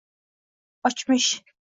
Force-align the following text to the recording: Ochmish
Ochmish 0.89 1.31